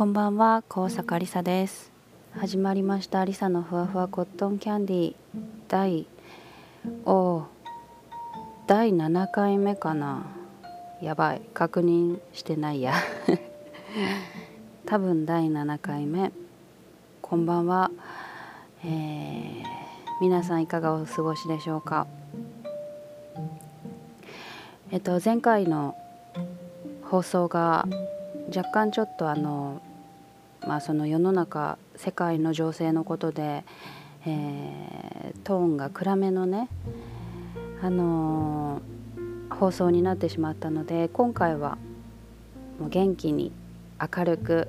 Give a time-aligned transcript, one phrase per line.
[0.00, 1.92] こんばんは高坂りさです。
[2.32, 5.14] 始まりましたりさのふわふわコットンキャンディー。
[5.68, 6.06] 第
[7.04, 7.44] お
[8.66, 10.24] 第7回目かな。
[11.02, 12.94] やばい確認してないや。
[14.88, 16.32] 多分第7回目。
[17.20, 17.90] こんばんは、
[18.82, 19.62] えー、
[20.22, 22.06] 皆さんいかがお過ごしでしょうか。
[24.92, 25.94] えっと前回の
[27.02, 27.86] 放送が
[28.48, 29.82] 若干ちょっとあの
[30.66, 33.64] まあその世の中世界の情勢のことで、
[34.26, 36.68] えー、トーンが暗めのね
[37.82, 41.78] あのー、放送になってしまったので今回は
[42.78, 43.52] もう元気に
[44.00, 44.68] 明るく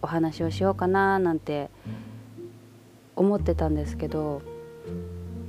[0.00, 1.70] お話をしようかななんて
[3.16, 4.42] 思ってたんですけど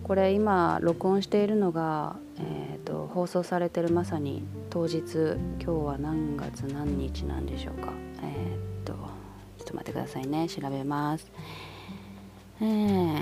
[0.03, 5.02] これ今録音しているのが、えーと、放送されてるまさに当日
[5.59, 7.94] 今日は何月何日なんでしょうか。
[8.22, 9.23] えっ、と。
[9.64, 10.47] ょっと待ってくださいね。
[10.47, 11.25] 調べます。
[12.61, 13.19] えー、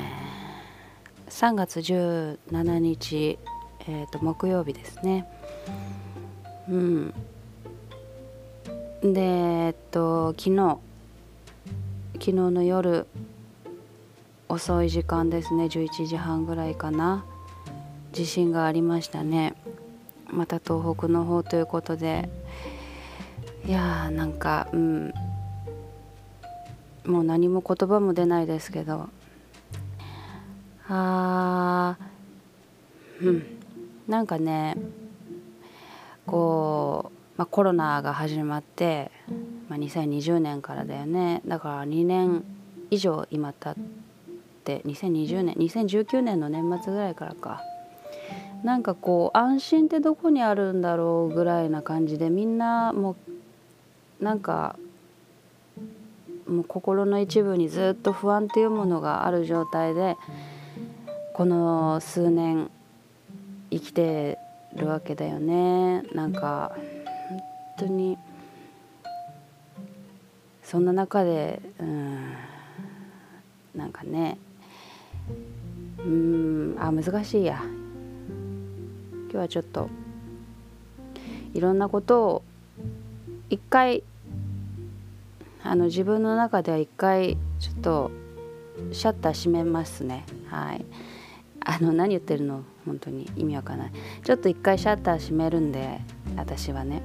[1.27, 3.39] 3月17日、
[3.87, 5.27] えーと木曜日ですね。
[6.69, 7.13] うん。
[9.01, 10.77] でえっと昨日
[12.13, 13.07] 昨日の夜
[14.47, 15.65] 遅い時間ですね。
[15.65, 17.25] 11時半ぐらいかな。
[18.11, 19.55] 地震がありましたね。
[20.29, 22.29] また東北の方ということで。
[23.65, 25.13] いやーなんかうん。
[27.05, 29.09] もう何も言葉も出ないですけど。
[30.87, 33.43] あーうん。
[34.07, 34.75] なんかね
[36.25, 39.11] こう、まあ、コロナが始まって
[39.71, 41.41] まあ、2020年からだよね。
[41.47, 42.43] だから2年
[42.89, 43.83] 以上今経っ
[44.65, 47.63] て2020年2019年の年末ぐらいからか。
[48.65, 53.15] なんかこう安心ってどこにあるんだろうぐらいな感じでみんなも
[54.19, 54.75] うなんか
[56.51, 60.17] もう心の一部にずっと不安っていうものがある状態で
[61.33, 62.69] この数年
[63.71, 64.37] 生きて
[64.75, 66.75] るわけだよねなんか
[67.29, 67.41] 本
[67.79, 68.17] 当に。
[70.71, 72.33] そんな中でうん
[73.75, 74.37] なんかね
[75.99, 77.61] うんあ難しいや
[79.23, 79.89] 今日はちょっと
[81.53, 82.43] いろんなことを
[83.49, 84.01] 一回
[85.63, 88.11] あの自分の中では一回ちょっと
[88.91, 90.25] シャッター閉めますね。
[90.47, 90.85] はい。
[91.63, 92.63] あの何言ってるの？
[92.85, 93.29] 本当に。
[93.35, 93.91] 意味わかんない。
[94.23, 95.99] ちょっと一回シャッター閉めるんで
[96.35, 97.03] 私はね。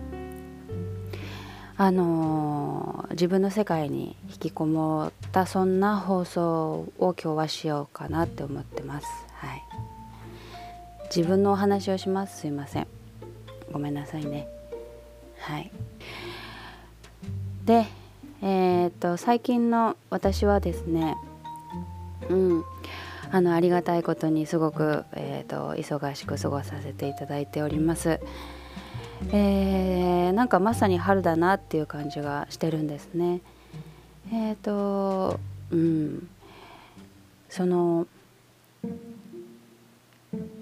[1.79, 9.07] あのー、自分の世界に引きこもったそんな放送を今日はしようかなって思ってます。
[9.35, 9.63] はい、
[11.15, 12.41] 自分のお話をします。
[12.41, 12.87] すいません。
[13.71, 14.49] ごめんなさいね。
[15.39, 15.71] はい、
[17.67, 17.85] で、
[18.43, 21.17] えー、っと最近の私はですね
[22.29, 22.65] うん
[23.31, 28.21] あのありがたいことにすごく、えーと忙しく過ごさせていただいております。
[29.33, 33.41] えー、なんかまさに春だなっていう感じがしてるんですね。
[34.33, 36.29] えっ、ー、とうん
[37.49, 38.07] その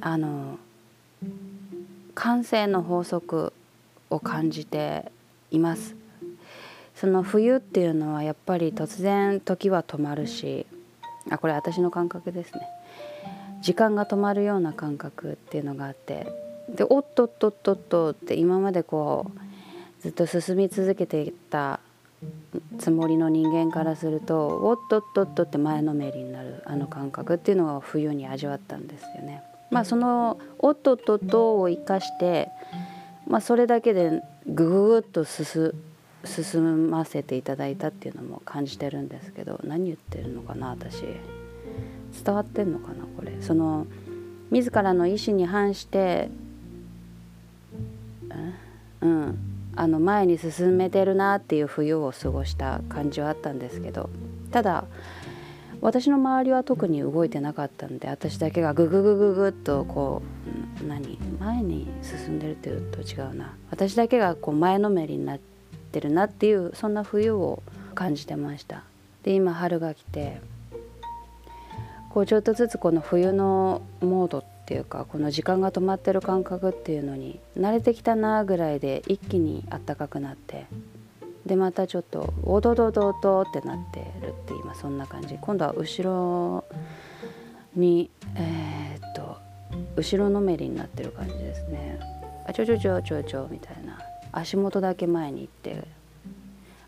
[0.01, 0.59] あの
[2.15, 3.53] 感性の法則
[4.11, 5.11] を感じて
[5.51, 5.97] います。
[7.05, 10.65] その冬っていうのはやっぱり突然時は止まるし
[11.29, 12.67] あこれ私の感覚ですね
[13.61, 16.27] 時間が止まるような感覚っていうのがあって
[16.75, 21.79] でおっとっとっとっとって今までこうずっと進み続けていた
[22.79, 29.43] つもりの人間からするとおっとっとっとって前のめりになるあの感覚っていうのを冬に味わったんですよね。
[29.71, 32.49] まあそのおっとっとっとを生かして、
[33.27, 35.75] まあ、それだけでぐぐぐっと進
[36.25, 41.05] 進ませていただいたっていうのも感じてるんですけど何言ってるのかな私。
[42.25, 43.37] 伝わってんのかなこれ。
[43.41, 43.87] その
[44.51, 46.31] 自らの意思に反して
[49.05, 49.39] うん、
[49.77, 54.09] あの前に進めてるなっていう冬を過ごした感じはあったんですけど
[54.51, 54.85] ただ
[55.83, 60.23] 私の周りは特に動いてなかったんで私だけがグググググっとこ
[60.83, 61.19] う何？
[61.39, 63.55] 前に進んでるっていうと違うな。
[63.71, 65.54] 私だけがこう前のめりになって
[65.95, 67.63] てるなっていうそんな冬を
[67.95, 68.83] 感じてました。
[69.23, 70.41] で今春が来て
[72.11, 80.67] こうちょっとずつこの冬のモードっていうかこの時間が止まってる感覚っていうのに慣れてきたなぐらいで一気にあったかくなって
[81.47, 85.39] でまたちょっとおどどどどってなってるって今そんな感じ。
[85.41, 86.65] 今度は後ろ
[87.77, 89.37] にえー、っと
[89.97, 92.01] 後ろのめりになってる感じですね。
[92.47, 94.14] あちょちょちょちょちょみたいな。
[94.37, 95.87] 足元だけ前に行って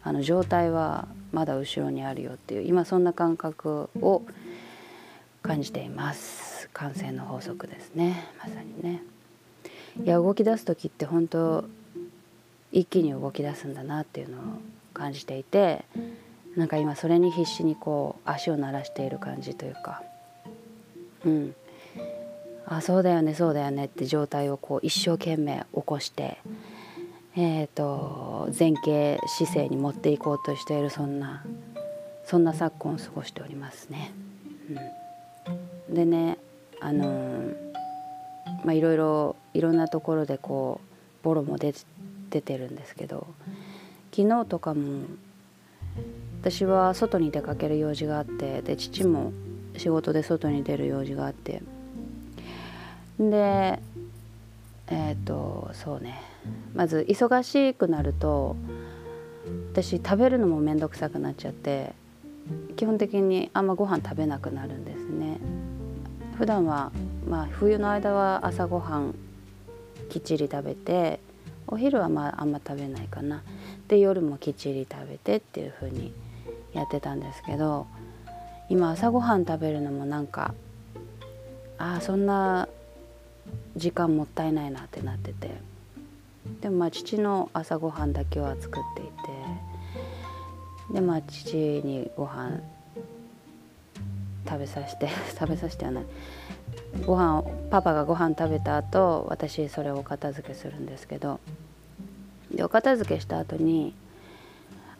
[0.03, 4.23] あの状態はまだ後ろにあるよっていう今そんな感覚を
[5.43, 6.69] 感じています。
[6.73, 8.29] 感染の法則ですね。
[8.39, 9.03] まさにね。
[10.05, 11.65] いや動き出す時って本当
[12.71, 14.41] 一気に動き出すんだなっていうのを
[14.93, 15.85] 感じていて
[16.57, 20.03] なんか今それに必死にこう足を鳴らしている感じというか。
[21.25, 21.55] うん。
[22.69, 26.39] あそうだよねそうだよねって状態をこう一生懸命起こして
[27.39, 31.45] えーと、前傾姿勢に持っていこうとしているそんな
[32.25, 34.11] そんな昨今を過ごしておりますね。
[35.89, 36.39] うん、でね
[36.81, 37.55] あのー、
[38.65, 41.75] まあいろいろいろんなところでこうボロも出
[42.31, 43.27] 出てるんですけど
[44.15, 45.03] 昨日とかも
[46.41, 49.33] 私は外に出かける用事があってで父も
[49.77, 51.63] 仕事で外に出る用事があって
[53.19, 53.79] で
[54.89, 56.36] えっ、ー、とそうね
[56.75, 58.57] まず忙しくなると
[59.73, 61.95] 私食べるのも面倒くさくなっちゃって
[62.77, 65.39] 基本的にあんまご飯食べなくなるんですね。
[66.39, 66.93] 普段は
[67.29, 69.15] まあ冬の間は朝ごはん
[70.11, 71.19] きっちり食べて
[71.67, 73.43] お昼はまああんま食べないかな。
[73.89, 76.13] で夜もきっちり食べてっていう風に
[76.73, 77.87] やってたんですけど
[78.69, 80.55] 今朝ごはん食べるのもなんか
[81.79, 82.69] ああそんな
[83.77, 85.76] 時間もったいないなってなってて。
[86.61, 92.61] でもまあ父の朝ごはんだけは作っていてでまあ父にご飯
[94.47, 95.09] 食べさせて
[95.39, 96.05] 食べさせてはない。
[97.05, 101.41] ご飯パパがご飯食べた後私それをお片付けするんですけど
[102.51, 103.93] でお片付けした後に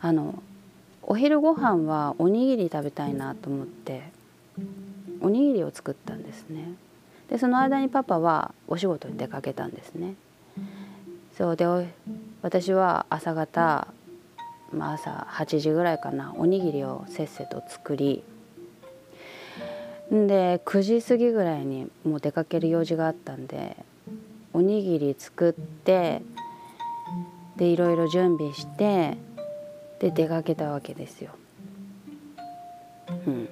[0.01, 0.43] あの
[1.03, 4.03] お昼ご飯はおにぎり食べたいなと思って
[5.21, 6.75] おにぎりを作ったんですね。
[7.31, 10.15] でその間にパパはお仕事に出かけたんですね。
[11.37, 11.67] そうで
[12.41, 13.89] 私は朝方、
[14.73, 18.23] まあ、朝8時ぐらいかなおにぎりをせっせと作り
[20.11, 23.77] で9時過ぎぐらいにもう出かける用事があったんで
[24.55, 26.23] おにぎり作って
[27.57, 29.19] でいろいろ準備して
[30.01, 31.31] で出かけたわけですよ。
[33.27, 33.49] うん、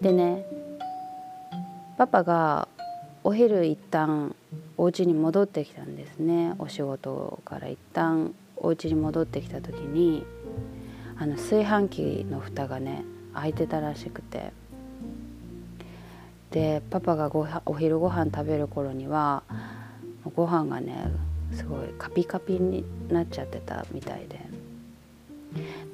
[0.00, 0.46] でね
[1.98, 2.68] パパが
[3.22, 4.34] お昼一旦
[4.76, 6.54] お家に戻ってきたんですね。
[6.58, 10.24] お仕事から一旦お家に戻ってきた時に
[11.18, 14.52] あの炊飯器の蓋がね開いてたらしくて。
[16.50, 19.44] でパパがごはお昼ご飯食べる頃には
[20.34, 21.04] ご飯がね
[21.52, 24.40] すごいカピカピになっちゃってたみたいで。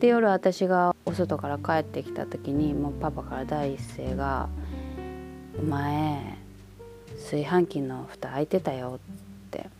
[0.00, 4.49] で夜私がお外から帰ってきた時にもうパパから第一声が
[5.58, 6.45] 「お前
[7.19, 8.99] 炊飯器の蓋開いてたよ」
[9.49, 9.71] って。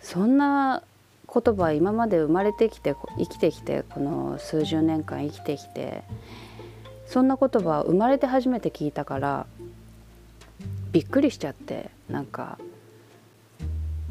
[0.00, 0.82] そんな
[1.32, 6.02] 言葉今まで生まれてきて生きてきてこの数十年間生きてきて
[7.06, 9.46] そんな言葉生まれて初めて聞いたから
[10.92, 12.58] びっくりしちゃってなんか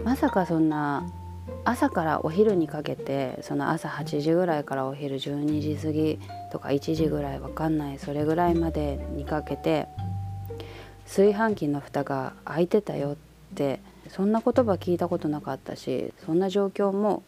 [0.04, 1.12] まさかそんな
[1.66, 6.20] 朝からお昼にかけてその朝8時ぐらいからお昼12時過ぎ
[6.52, 9.88] とか1時ぐらいわかんないそれぐらいまでにかけて
[11.08, 13.16] 炊飯器の蓋が開いてたよっ
[13.56, 17.24] てそんな言葉聞いたことなかったしそんな状況も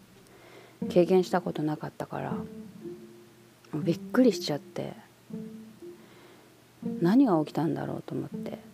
[0.90, 2.34] 経験したことなかったから
[3.74, 4.94] びっくりしちゃって
[7.02, 8.70] 何が起きたんだろうと思って。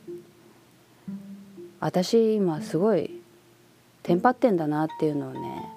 [1.86, 3.12] 私今すごい
[4.02, 5.70] テンパってんだなっていうのをね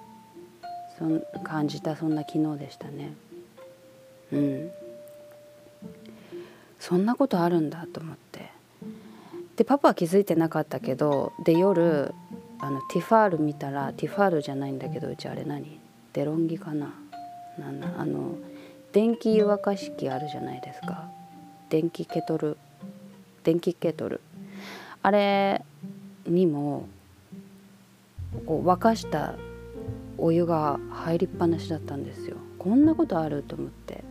[0.97, 3.13] そん感じたそんな昨日でしたね。
[4.31, 4.71] うん。
[6.79, 8.28] そんなことあるんだと思って。
[9.59, 12.15] でパパは気づいてなかったけどで夜
[12.59, 15.81] あのティファール見たらティファールじゃないんだけどうちあれ何？
[16.13, 16.93] デロンギかな？
[17.57, 18.35] なんあの
[18.93, 21.09] 電気湯沸かし器あるじゃないですか。
[21.69, 22.57] 電気ケトル。
[23.43, 24.21] 電気ケトル。
[25.03, 25.61] あれ
[26.25, 26.87] にも
[28.45, 29.35] こう沸かした
[30.17, 32.37] お湯が入りっぱなしだったんですよ。
[32.57, 34.05] こんなことあると思って。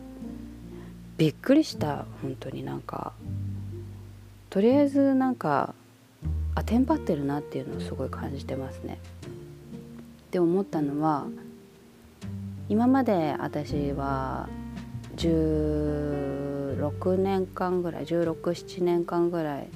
[1.17, 2.63] びっくりした本当に。
[2.63, 3.13] なんか
[4.49, 5.75] とりあえずなんか
[6.55, 8.97] あテンパってるなっていうのをすごい感じてますね。
[10.31, 11.27] で思ったのは
[12.67, 14.47] 今まで私は
[15.17, 19.67] 16年間ぐらい1617年間ぐらい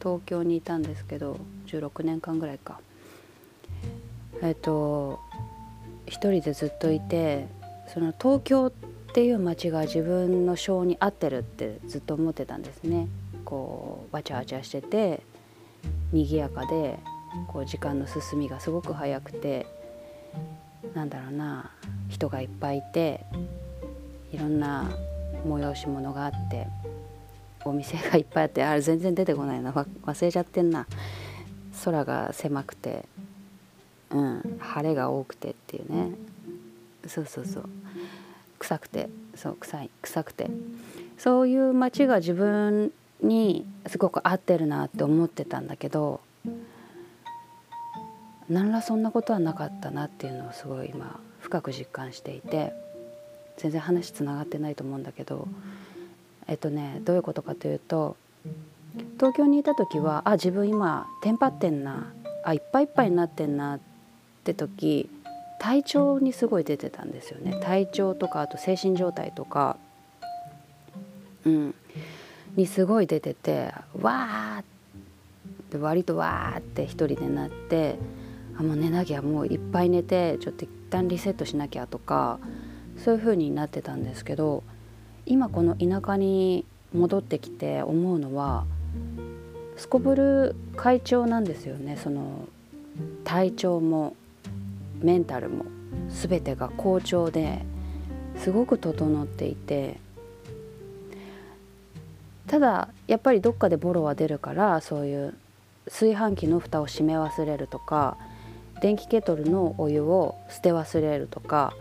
[0.00, 2.80] 東京にいたんですけど16年間ぐらいか
[4.42, 5.20] えっと
[6.06, 7.46] 一人でずっといて
[7.92, 13.08] その東京ってっていう街が自分の性に合ってるってずっと思ってたんですね。
[13.44, 15.22] こうわちゃわちゃしてて
[16.12, 16.98] 賑やかで
[17.48, 19.66] こう時間の進みがすごく早くて
[20.94, 21.70] なんだろうな
[22.08, 23.24] 人がいっぱいいて
[24.32, 24.88] いろんな
[25.44, 26.68] 催し物があって
[27.64, 30.86] お店がいっぱいあってあれ全然出てこないな忘れちゃってんな。
[31.84, 33.06] 空が狭くて
[34.10, 36.12] うん晴れが多くてっていうね。
[37.06, 37.68] そうそうそう。
[38.60, 40.48] 臭くてそう臭い臭くて。
[41.20, 46.22] そういう街が自分にすごく合ってるなって思ってたんだけど
[48.48, 52.72] 何らそんなことはなかったなっていうのをすごい今深く実感していて
[53.58, 55.46] 全然話つながってないと思うんだけど
[56.48, 58.16] えっとねどういうことかというと
[59.18, 62.10] 東京にいた時はあ自分今テンパってんな
[62.44, 63.80] あいっぱいいっぱいになってんなっ
[64.42, 65.10] て時
[65.60, 67.60] 体調にすごい出てたんですよね。
[67.62, 69.76] 体調とかあと精神状態とか。
[71.44, 71.74] うん。
[72.56, 74.64] にすごい出ててわーっ
[75.70, 77.96] て割とわーって一人でなって
[78.58, 82.40] あもう寝なきゃもういっぱい寝てちょっと一旦リセットしなきゃとか
[82.96, 84.64] そういう風になってたんですけど
[85.26, 88.64] 今この田舎に戻ってきて思うのは
[89.76, 91.96] すこぶる会長なんですよね。
[92.02, 92.48] その
[93.24, 94.16] 体調も。
[95.00, 95.64] メンタルも
[96.08, 97.62] 全てが好調で
[98.36, 99.98] すごく整っていて
[102.46, 105.34] ただやっぱりどっかでボロは出るからそういう
[105.86, 108.16] 炊飯器の蓋を閉め忘れるとか
[108.80, 111.74] 電気ケトルのお湯を捨て忘れるとか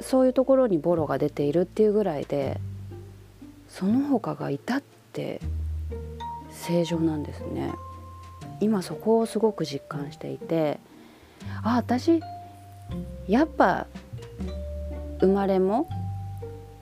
[0.00, 2.60] そういうところにボロが出ているっていうぐらいで
[3.68, 5.40] その他が至って
[6.50, 7.72] 正常なんですね。
[8.60, 10.80] 今そこをすごく実感していて
[11.62, 12.20] あ私
[13.28, 13.86] やっぱ
[15.20, 15.88] 生まれも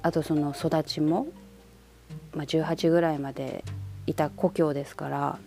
[0.02, 1.26] あとその育ちも、
[2.34, 3.64] まあ、18ぐらいまで
[4.06, 5.38] いた故郷ですから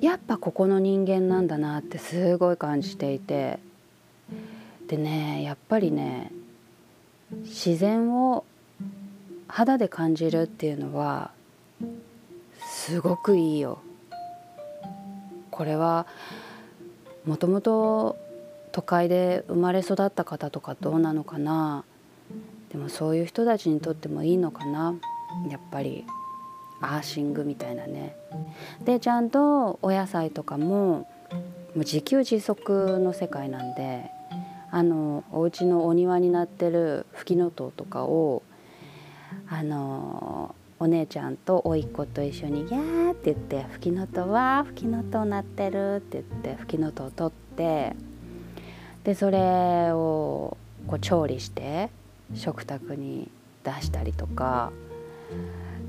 [0.00, 3.58] やっぱここの人間なんだなってすごい感じていて
[4.88, 6.32] でねやっぱりね
[7.42, 8.44] 自然を
[9.48, 11.30] 肌で感じるっていうのは
[12.60, 13.78] すごくいいよ。
[15.50, 16.06] これは
[17.26, 18.16] もともと
[18.72, 21.84] 都会で生まれ育った方とかどうなのかな
[22.70, 24.94] でもそういう人たちにとってもいいのかな
[25.48, 26.04] やっぱり
[26.80, 28.14] アーシングみたいなね。
[28.84, 31.06] でちゃんとお野菜とかもも
[31.76, 34.10] う自給自足の世界なんで
[34.70, 38.42] あのお家のお庭になってるフキノトウとかを
[39.48, 40.54] あの
[40.84, 47.96] お姉ちゃんと甥っ子と一緒に「やー」って言って「フキノトウはフキノトウなってる」って言ってフキノトウを取って
[49.02, 51.88] でそれをこう調理して
[52.34, 53.30] 食卓に
[53.64, 54.72] 出したりとか。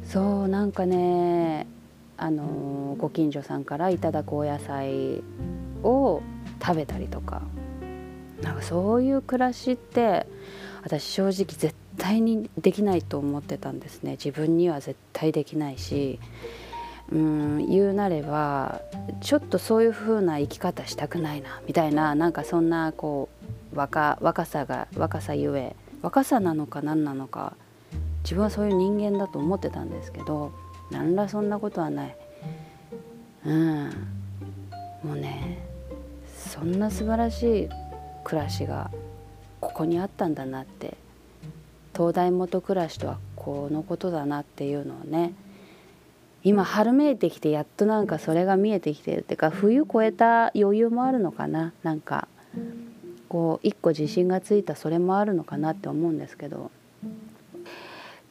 [0.06, 1.68] そうなんかね
[2.16, 5.22] あのご近所さんからいただくお野菜
[5.84, 6.22] を
[6.64, 7.42] 食べたりとか。
[8.42, 10.26] なんかそういう暮らしって
[10.84, 14.12] 私正直絶対にできないと思ってたんですね。
[14.12, 16.20] 自分には絶対できないし
[17.12, 18.82] うん言うなれば
[19.22, 23.30] ちょっとそういう風な生き方したくないなみたいななんかそんなこ
[23.74, 27.56] う若若さが若さゆえ若さなのか何なのか
[28.24, 30.52] 自分はそういう人間だと思ってたんですけど
[30.90, 32.16] 何らそんなことはない。
[33.46, 33.90] うん。
[35.04, 35.60] もうね
[36.36, 37.70] そんな素晴らしい
[38.24, 38.90] 暮らしが
[39.62, 40.98] ここにあったんだなって
[41.96, 45.34] 東大元暮らしとはこのことだなっていうのをね
[46.44, 52.28] 今春めいてきてやっとなんかそれが見えてきてるっていうか冬越えた余裕もあるのかななんか
[53.30, 56.72] こう一個自信がついたそれもあるのかなって思うんですけど。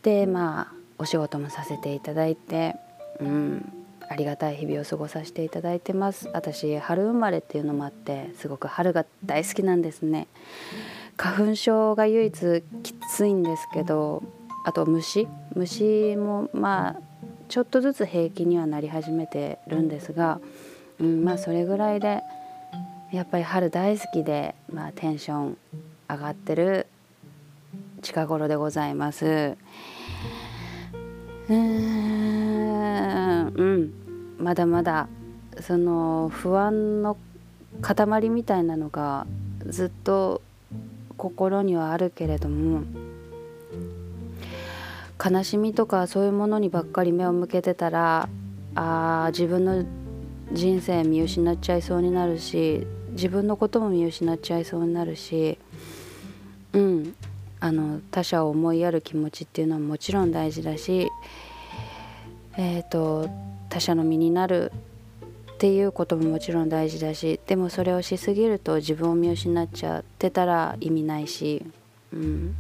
[0.03, 2.77] でまあお仕事もさせていただいて
[3.21, 3.73] うん
[4.09, 6.29] ありがたい日々を過ごさせていただいてます。
[6.33, 10.29] 私春生まれっていうのもあってすごく春が大好きなんですね。
[11.17, 14.25] 花粉症が唯一きついんですけど
[14.65, 17.01] あと虫虫もまあ
[17.49, 20.41] ちょっとずつ平気にはなり始めてるんですが、
[20.99, 22.23] うん、まあそれぐらいで
[23.13, 25.57] やっぱり春大好きで、まあ、テンション
[26.11, 26.89] 上がってる
[28.03, 29.57] 近頃でございます。
[31.49, 33.93] うんうん
[34.39, 35.09] まだまだ
[35.61, 37.17] その不安の
[37.81, 39.25] 塊みたいなのが
[39.67, 40.43] ずっと
[41.17, 42.83] 心にはあるけれども
[45.25, 48.29] 悲しみとかそういうものにばっかり目を向けてたら
[48.75, 49.85] あ自分の
[50.53, 55.59] 人生見失っちゃいそうになるし自分のことも見失っちゃいそうになるし
[56.73, 57.15] うん
[57.65, 61.09] あの他者を思いやる気持ちっていうのはもちろん大事だし、
[62.59, 63.31] えーと、
[63.71, 64.71] 他者の身になる
[65.55, 71.65] っていうことももちろん大事だしでもそれをしすぎると自分を見失っちゃってたら意味ないし、
[72.13, 72.57] うん、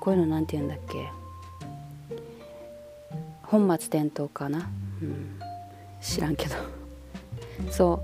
[0.00, 1.08] こういうのなんて言うんだっけ？
[3.42, 4.70] 本末転倒かな、
[5.02, 5.38] うん、
[6.00, 6.54] 知らんけど。
[7.70, 8.02] そ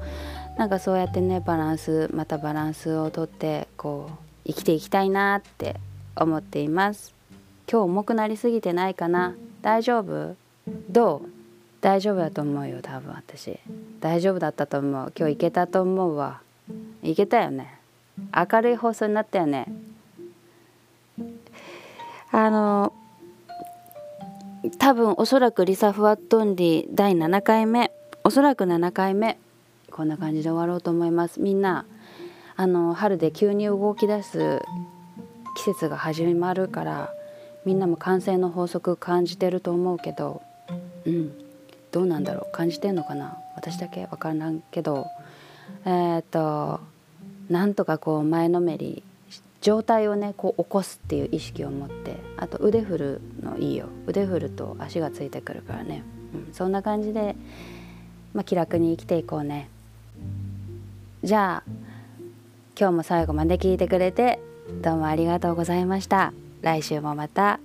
[0.56, 0.58] う。
[0.58, 5.76] なんかそうやってねバランスまたバランスをとってこう生きていきたいなって
[6.14, 7.14] 思っています。
[7.70, 9.34] 今日重くなりすぎてないかな？
[9.62, 10.36] 大丈夫？
[10.90, 11.37] どう？
[11.80, 13.58] 大丈夫だと思うよ多分私。
[14.00, 15.12] 大丈夫だったと思う。
[15.16, 16.40] 今日いけたと思うわ。
[17.02, 17.78] いけたよね。
[18.34, 19.66] 明るい放送になったよね。
[22.30, 22.92] あの
[24.78, 27.92] 多分おそらくリサ・フワットンリー第7回目。
[28.24, 29.38] おそらく7回目。
[29.90, 31.40] こんな感じで終わろうと思います。
[31.40, 31.86] みんな
[32.56, 34.60] あの春で急に動き出す
[35.56, 37.10] 季節が始まるから
[37.64, 40.42] みんなも感染の法則感じてると思うけど。
[41.06, 41.47] うん。
[41.98, 43.36] どうなんだろう感じてんのかな？
[43.56, 45.08] 私だけ分からんけど
[45.84, 46.78] えー、っと
[47.50, 49.02] なんとかこう前のめり
[49.60, 53.88] 状態をねこう起こすっていう意識を持ってあと腕振るのいいよ。
[54.06, 57.34] 腕振ると足がついてくるからね、うん、そんな感じで、
[58.32, 59.68] まあ、気楽に生きていこうね。
[61.24, 61.70] じゃあ
[62.78, 64.38] 今日も最後まで聞いてくれて
[64.82, 66.32] どうもありがとうございました。
[66.62, 67.58] 来週もまた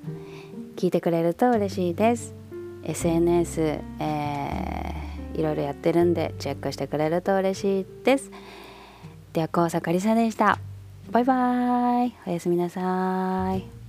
[0.75, 2.33] 聞いてくれると嬉しいです。
[2.85, 4.22] SNS、えー、
[5.33, 8.31] いろいろやってるんでチェックしてくれると嬉しいです。
[9.33, 10.59] では高坂りさでした。
[11.11, 12.15] バイバイ。
[12.25, 13.82] おやすみなさい。